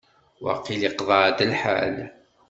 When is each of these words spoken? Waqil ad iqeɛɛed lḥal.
Waqil 0.43 0.81
ad 0.89 0.93
iqeɛɛed 0.97 1.39
lḥal. 1.51 1.97